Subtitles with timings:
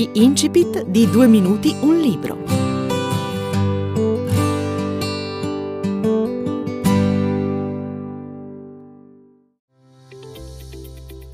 [0.00, 2.38] Gli incipit di Due minuti un libro.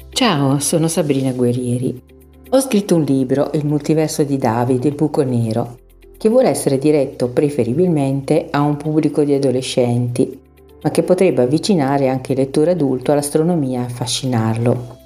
[0.08, 2.02] Ciao, sono Sabrina Guerrieri.
[2.50, 5.78] Ho scritto un libro, Il multiverso di Davide, il buco nero,
[6.18, 10.40] che vuole essere diretto preferibilmente a un pubblico di adolescenti,
[10.82, 14.96] ma che potrebbe avvicinare anche il lettore adulto all'astronomia e affascinarlo.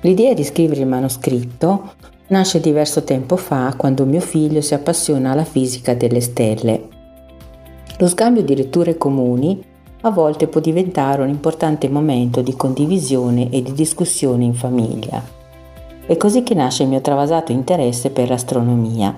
[0.00, 1.92] L'idea di scrivere il manoscritto
[2.28, 6.88] nasce diverso tempo fa quando mio figlio si appassiona alla fisica delle stelle.
[7.98, 9.62] Lo scambio di letture comuni
[10.02, 15.22] a volte può diventare un importante momento di condivisione e di discussione in famiglia.
[16.06, 19.16] È così che nasce il mio travasato interesse per l'astronomia.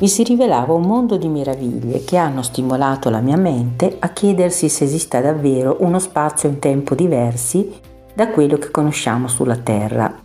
[0.00, 4.68] Mi si rivelava un mondo di meraviglie che hanno stimolato la mia mente a chiedersi
[4.68, 7.70] se esista davvero uno spazio un tempo diversi
[8.14, 10.23] da quello che conosciamo sulla Terra.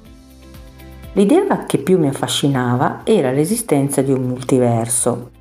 [1.13, 5.31] L'idea che più mi affascinava era l'esistenza di un multiverso,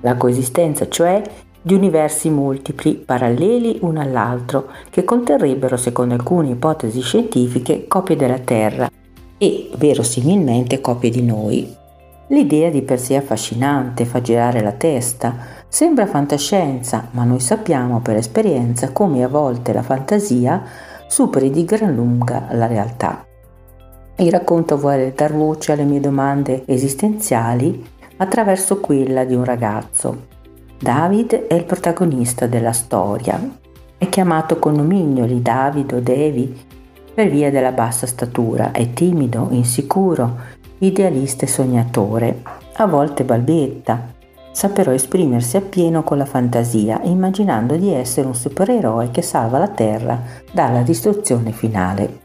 [0.00, 1.22] la coesistenza cioè
[1.60, 8.88] di universi multipli, paralleli uno all'altro, che conterrebbero, secondo alcune ipotesi scientifiche, copie della Terra
[9.36, 11.74] e, verosimilmente, copie di noi.
[12.28, 18.16] L'idea di per sé affascinante, fa girare la testa, sembra fantascienza, ma noi sappiamo per
[18.16, 20.62] esperienza come a volte la fantasia
[21.08, 23.25] superi di gran lunga la realtà.
[24.18, 27.84] Il racconto vuole dar voce alle mie domande esistenziali
[28.16, 30.28] attraverso quella di un ragazzo.
[30.80, 33.38] David è il protagonista della storia.
[33.98, 36.64] È chiamato con nomignoli David o Devi
[37.12, 38.70] per via della bassa statura.
[38.70, 40.36] È timido, insicuro,
[40.78, 42.42] idealista e sognatore.
[42.76, 44.14] A volte balbetta.
[44.50, 49.68] Sa però esprimersi appieno con la fantasia, immaginando di essere un supereroe che salva la
[49.68, 50.18] Terra
[50.50, 52.24] dalla distruzione finale.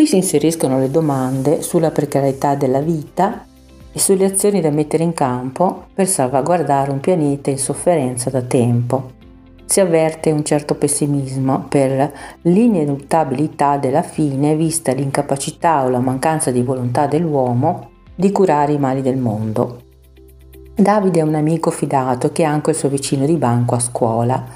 [0.00, 3.44] Qui si inseriscono le domande sulla precarietà della vita
[3.92, 9.10] e sulle azioni da mettere in campo per salvaguardare un pianeta in sofferenza da tempo.
[9.66, 16.62] Si avverte un certo pessimismo per l'ineluttabilità della fine vista l'incapacità o la mancanza di
[16.62, 19.82] volontà dell'uomo di curare i mali del mondo.
[20.74, 24.46] Davide è un amico fidato che è anche il suo vicino di banco a scuola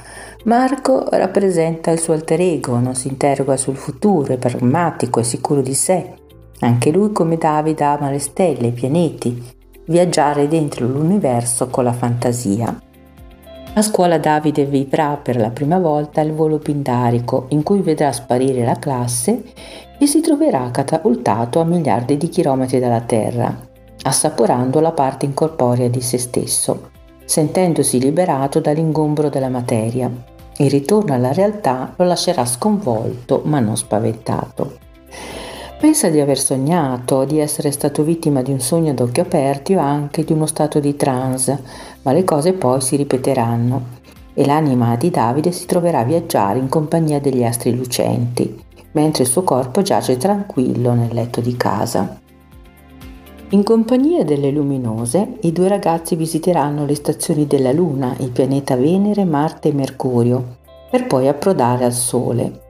[0.44, 5.62] Marco rappresenta il suo alter ego, non si interroga sul futuro, è pragmatico e sicuro
[5.62, 6.12] di sé.
[6.60, 9.42] Anche lui, come Davide, ama le stelle, i pianeti,
[9.86, 12.78] viaggiare dentro l'universo con la fantasia.
[13.72, 18.66] A scuola Davide vivrà per la prima volta il volo pindarico, in cui vedrà sparire
[18.66, 19.44] la classe
[19.98, 23.66] e si troverà catapultato a miliardi di chilometri dalla Terra,
[24.02, 26.90] assaporando la parte incorporea di se stesso,
[27.24, 30.32] sentendosi liberato dall'ingombro della materia.
[30.58, 34.78] Il ritorno alla realtà lo lascerà sconvolto ma non spaventato.
[35.80, 39.80] Pensa di aver sognato, di essere stato vittima di un sogno ad occhi aperti o
[39.80, 41.62] anche di uno stato di trance,
[42.02, 46.68] ma le cose poi si ripeteranno e l'anima di Davide si troverà a viaggiare in
[46.68, 52.20] compagnia degli astri lucenti, mentre il suo corpo giace tranquillo nel letto di casa.
[53.54, 59.24] In compagnia delle luminose, i due ragazzi visiteranno le stazioni della Luna, il pianeta Venere,
[59.24, 60.56] Marte e Mercurio,
[60.90, 62.60] per poi approdare al Sole.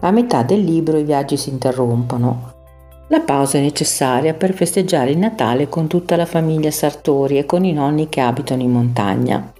[0.00, 2.54] A metà del libro i viaggi si interrompono.
[3.08, 7.66] La pausa è necessaria per festeggiare il Natale con tutta la famiglia Sartori e con
[7.66, 9.52] i nonni che abitano in montagna.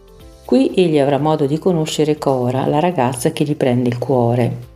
[0.43, 4.76] Qui egli avrà modo di conoscere Cora, la ragazza che gli prende il cuore.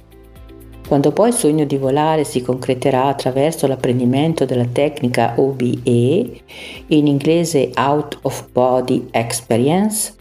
[0.91, 6.41] Quando poi il sogno di volare si concreterà attraverso l'apprendimento della tecnica OBE,
[6.89, 10.13] in inglese Out of Body Experience,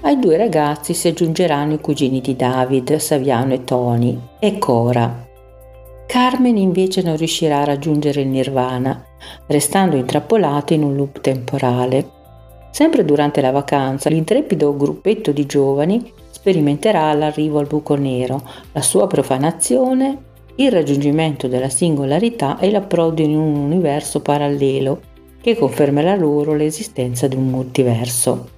[0.00, 5.22] ai due ragazzi si aggiungeranno i cugini di David, Saviano e Tony, e Cora.
[6.06, 9.04] Carmen invece non riuscirà a raggiungere il nirvana,
[9.48, 12.08] restando intrappolato in un loop temporale.
[12.70, 16.10] Sempre durante la vacanza, l'intrepido gruppetto di giovani
[16.46, 18.40] sperimenterà l'arrivo al buco nero,
[18.70, 20.16] la sua profanazione,
[20.54, 25.00] il raggiungimento della singolarità e l'approdo in un universo parallelo
[25.40, 28.48] che confermerà loro l'esistenza di un multiverso.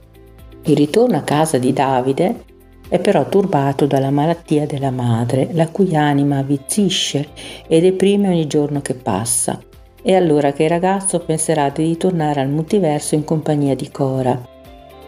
[0.64, 2.44] Il ritorno a casa di Davide
[2.90, 7.28] è però turbato dalla malattia della madre, la cui anima avvizzisce
[7.66, 9.58] e deprime ogni giorno che passa.
[10.02, 14.56] È allora che il ragazzo penserà di ritornare al multiverso in compagnia di Cora,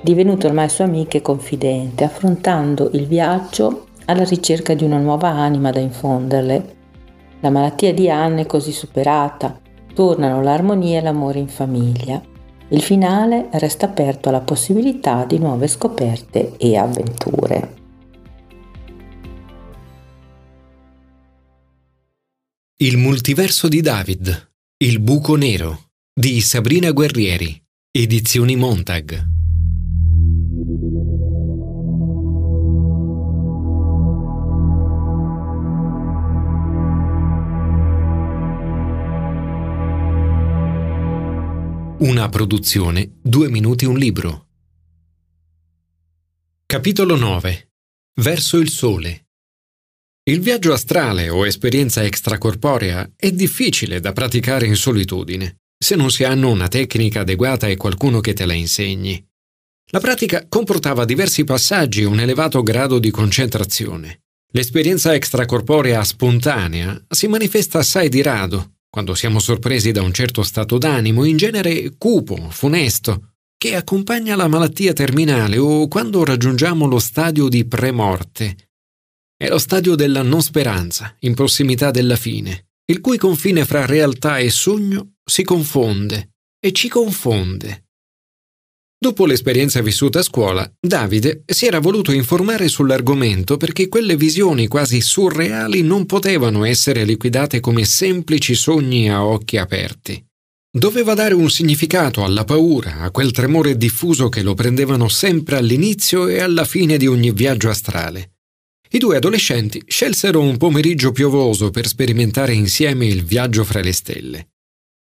[0.02, 5.70] divenuto ormai sua amica e confidente, affrontando il viaggio alla ricerca di una nuova anima
[5.70, 6.76] da infonderle.
[7.40, 9.58] La malattia di Anne è così superata,
[9.94, 12.20] tornano l'armonia e l'amore in famiglia.
[12.68, 17.78] Il finale resta aperto alla possibilità di nuove scoperte e avventure.
[22.76, 25.88] Il multiverso di David, il buco nero.
[26.12, 29.39] di Sabrina Guerrieri, Edizioni Montag.
[42.00, 44.46] Una produzione Due minuti un libro.
[46.64, 47.72] Capitolo 9.
[48.22, 49.26] Verso il sole.
[50.22, 56.24] Il viaggio astrale o esperienza extracorporea è difficile da praticare in solitudine, se non si
[56.24, 59.22] hanno una tecnica adeguata e qualcuno che te la insegni.
[59.88, 64.22] La pratica comportava diversi passaggi e un elevato grado di concentrazione.
[64.52, 70.76] L'esperienza extracorporea spontanea si manifesta assai di rado, quando siamo sorpresi da un certo stato
[70.76, 77.48] d'animo, in genere cupo, funesto, che accompagna la malattia terminale o quando raggiungiamo lo stadio
[77.48, 78.56] di premorte,
[79.36, 84.38] è lo stadio della non speranza, in prossimità della fine, il cui confine fra realtà
[84.38, 87.89] e sogno si confonde e ci confonde.
[89.02, 95.00] Dopo l'esperienza vissuta a scuola, Davide si era voluto informare sull'argomento perché quelle visioni quasi
[95.00, 100.22] surreali non potevano essere liquidate come semplici sogni a occhi aperti.
[100.70, 106.28] Doveva dare un significato alla paura, a quel tremore diffuso che lo prendevano sempre all'inizio
[106.28, 108.32] e alla fine di ogni viaggio astrale.
[108.90, 114.49] I due adolescenti scelsero un pomeriggio piovoso per sperimentare insieme il viaggio fra le stelle.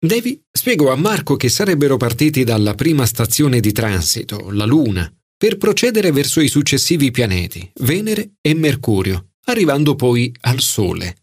[0.05, 5.56] Davy spiegò a Marco che sarebbero partiti dalla prima stazione di transito, la Luna, per
[5.56, 11.23] procedere verso i successivi pianeti, Venere e Mercurio, arrivando poi al Sole.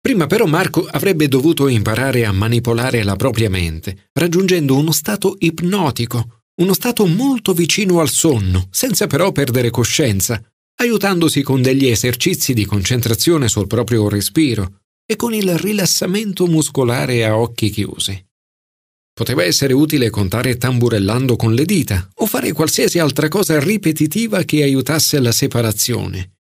[0.00, 6.44] Prima però Marco avrebbe dovuto imparare a manipolare la propria mente, raggiungendo uno stato ipnotico,
[6.60, 10.40] uno stato molto vicino al sonno, senza però perdere coscienza,
[10.76, 14.79] aiutandosi con degli esercizi di concentrazione sul proprio respiro
[15.10, 18.24] e con il rilassamento muscolare a occhi chiusi.
[19.12, 24.62] Poteva essere utile contare tamburellando con le dita o fare qualsiasi altra cosa ripetitiva che
[24.62, 26.34] aiutasse la separazione.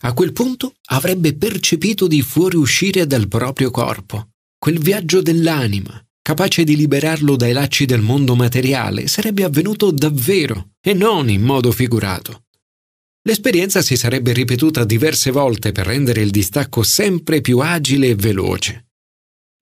[0.00, 4.30] A quel punto avrebbe percepito di fuoriuscire dal proprio corpo.
[4.58, 10.94] Quel viaggio dell'anima, capace di liberarlo dai lacci del mondo materiale, sarebbe avvenuto davvero e
[10.94, 12.43] non in modo figurato.
[13.26, 18.88] L'esperienza si sarebbe ripetuta diverse volte per rendere il distacco sempre più agile e veloce.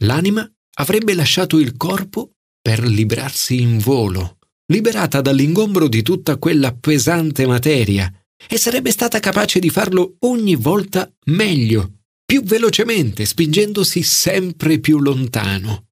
[0.02, 0.48] L'anima
[0.78, 8.12] avrebbe lasciato il corpo per librarsi in volo, liberata dall'ingombro di tutta quella pesante materia,
[8.48, 15.86] e sarebbe stata capace di farlo ogni volta meglio, più velocemente, spingendosi sempre più lontano.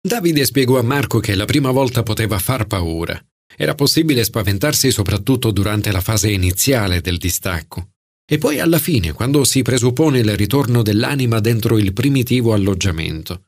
[0.00, 3.20] Davide spiegò a Marco che la prima volta poteva far paura,
[3.56, 7.90] era possibile spaventarsi soprattutto durante la fase iniziale del distacco.
[8.28, 13.44] E poi alla fine, quando si presuppone il ritorno dell'anima dentro il primitivo alloggiamento.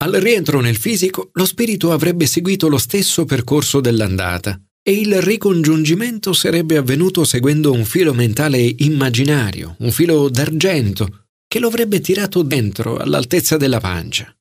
[0.00, 6.32] Al rientro nel fisico, lo spirito avrebbe seguito lo stesso percorso dell'andata e il ricongiungimento
[6.32, 12.96] sarebbe avvenuto seguendo un filo mentale immaginario, un filo d'argento, che lo avrebbe tirato dentro
[12.96, 14.32] all'altezza della pancia.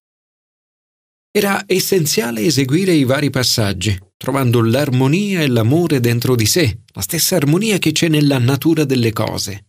[1.31, 7.35] Era essenziale eseguire i vari passaggi, trovando l'armonia e l'amore dentro di sé, la stessa
[7.35, 9.67] armonia che c'è nella natura delle cose.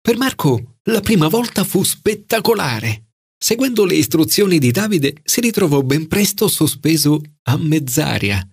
[0.00, 3.06] Per Marco la prima volta fu spettacolare.
[3.36, 8.48] Seguendo le istruzioni di Davide, si ritrovò ben presto sospeso a mezz'aria.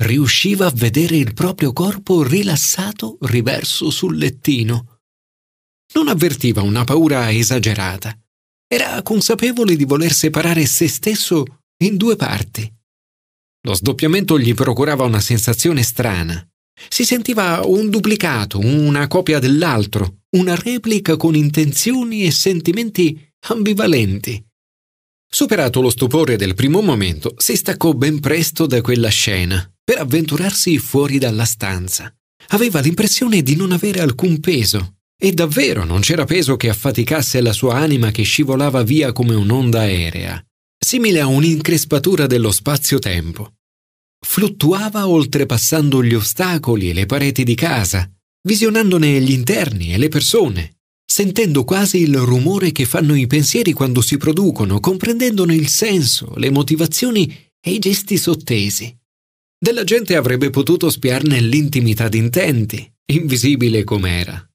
[0.00, 5.00] Riusciva a vedere il proprio corpo rilassato riverso sul lettino.
[5.94, 8.16] Non avvertiva una paura esagerata.
[8.66, 11.44] Era consapevole di voler separare se stesso
[11.78, 12.72] in due parti.
[13.62, 16.46] Lo sdoppiamento gli procurava una sensazione strana.
[16.88, 24.44] Si sentiva un duplicato, una copia dell'altro, una replica con intenzioni e sentimenti ambivalenti.
[25.30, 30.78] Superato lo stupore del primo momento, si staccò ben presto da quella scena per avventurarsi
[30.78, 32.14] fuori dalla stanza.
[32.48, 37.52] Aveva l'impressione di non avere alcun peso, e davvero non c'era peso che affaticasse la
[37.52, 40.47] sua anima che scivolava via come un'onda aerea
[40.78, 43.54] simile a un'increspatura dello spazio-tempo.
[44.24, 48.10] Fluttuava oltrepassando gli ostacoli e le pareti di casa,
[48.42, 54.00] visionandone gli interni e le persone, sentendo quasi il rumore che fanno i pensieri quando
[54.00, 58.96] si producono, comprendendone il senso, le motivazioni e i gesti sottesi.
[59.60, 64.48] Della gente avrebbe potuto spiarne l'intimità d'intenti, invisibile com'era.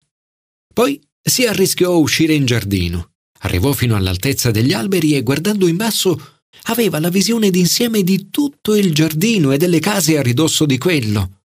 [0.73, 3.12] Poi si arrischiò a uscire in giardino
[3.43, 8.75] Arrivò fino all'altezza degli alberi e guardando in basso aveva la visione d'insieme di tutto
[8.75, 11.41] il giardino e delle case a ridosso di quello.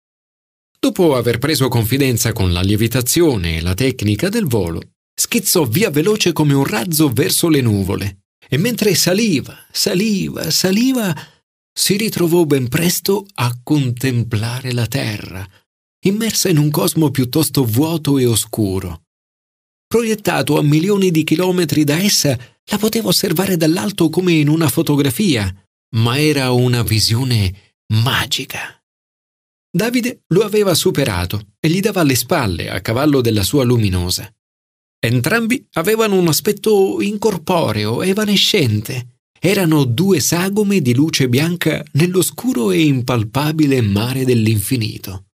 [0.79, 4.81] Dopo aver preso confidenza con la lievitazione e la tecnica del volo,
[5.13, 11.15] schizzò via veloce come un razzo verso le nuvole e mentre saliva, saliva, saliva,
[11.73, 15.47] si ritrovò ben presto a contemplare la Terra,
[16.05, 19.06] immersa in un cosmo piuttosto vuoto e oscuro.
[19.87, 25.49] Proiettato a milioni di chilometri da essa, la poteva osservare dall'alto come in una fotografia,
[25.95, 28.83] ma era una visione magica.
[29.71, 34.29] Davide lo aveva superato e gli dava alle spalle a cavallo della sua luminosa.
[34.99, 39.19] Entrambi avevano un aspetto incorporeo, evanescente.
[39.39, 45.26] Erano due sagome di luce bianca nell'oscuro e impalpabile mare dell'infinito.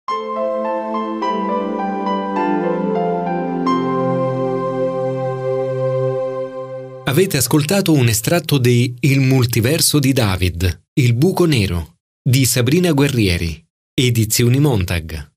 [7.04, 13.62] Avete ascoltato un estratto di Il multiverso di David, Il buco nero, di Sabrina Guerrieri,
[13.92, 15.30] Edizioni Montag.